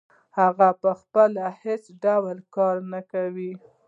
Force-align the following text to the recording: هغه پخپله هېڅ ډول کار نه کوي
هغه 0.39 0.67
پخپله 0.83 1.45
هېڅ 1.63 1.83
ډول 2.03 2.37
کار 2.55 2.75
نه 2.91 3.01
کوي 3.11 3.51